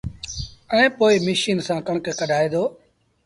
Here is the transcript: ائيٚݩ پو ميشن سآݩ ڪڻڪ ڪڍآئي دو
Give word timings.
ائيٚݩ 0.73 0.93
پو 0.97 1.05
ميشن 1.27 1.57
سآݩ 1.67 1.85
ڪڻڪ 1.87 2.05
ڪڍآئي 2.19 2.47
دو 2.53 2.63